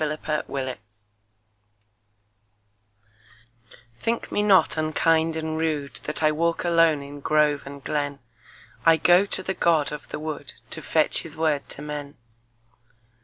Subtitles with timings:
[0.03, 0.79] The Apology
[3.99, 9.43] THINK me not unkind and rudeThat I walk alone in grove and glen;I go to
[9.43, 12.17] the god of the woodTo fetch his word to men.